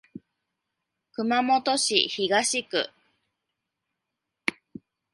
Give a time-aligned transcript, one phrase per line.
[1.13, 2.89] 熊本市東区